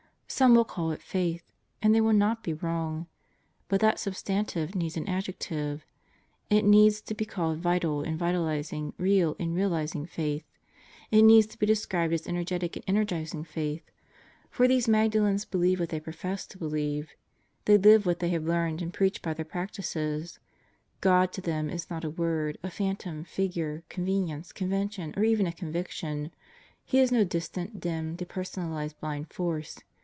Some 0.33 0.55
will 0.55 0.63
call 0.65 0.91
it 0.91 1.01
Faith. 1.03 1.43
And 1.81 1.93
they 1.93 1.99
will 1.99 2.13
not 2.13 2.41
be 2.41 2.53
wrong. 2.53 3.07
But 3.67 3.81
that 3.81 3.99
substantive 3.99 4.75
needs 4.75 4.95
an 4.95 5.07
adjective. 5.09 5.85
It 6.49 6.61
needs 6.63 7.01
to 7.01 7.13
be 7.13 7.25
called 7.25 7.59
vital 7.59 8.01
and 8.01 8.17
vitalizing, 8.17 8.93
real 8.97 9.35
and 9.39 9.53
realizing 9.53 10.05
Faith. 10.05 10.45
It 11.11 11.23
needs 11.23 11.47
to 11.47 11.59
be 11.59 11.65
described 11.65 12.13
as 12.13 12.27
energetic 12.27 12.77
and 12.77 12.85
energizing 12.87 13.43
Faith. 13.43 13.83
For 14.49 14.69
these 14.69 14.87
Magdalens 14.87 15.43
believe 15.45 15.81
what 15.81 15.89
they 15.89 15.99
profess 15.99 16.47
to 16.47 16.57
believe; 16.57 17.11
they 17.65 17.77
live 17.77 18.05
what 18.05 18.19
they 18.19 18.29
have 18.29 18.43
learned 18.45 18.79
114 18.79 18.79
Deeper 19.11 19.33
Depths 19.33 19.39
and 19.39 19.47
Broader 19.49 19.49
Horizons 20.21 20.39
115 21.03 21.03
and 21.03 21.03
preach 21.03 21.03
by 21.03 21.03
their 21.03 21.21
practices. 21.27 21.33
God 21.33 21.33
to 21.33 21.41
them 21.41 21.69
is 21.69 21.89
not 21.89 22.05
a 22.05 22.09
word, 22.09 22.57
a 22.63 22.69
phantom, 22.71 23.25
figure, 23.25 23.83
convenience, 23.89 24.53
convention, 24.53 25.13
or 25.17 25.25
even 25.25 25.45
a 25.45 25.51
conviction; 25.51 26.31
He 26.85 26.99
is 26.99 27.11
no 27.11 27.25
distant, 27.25 27.81
dim, 27.81 28.15
depersonalized 28.15 28.97
blind 29.01 29.31
force. 29.33 29.77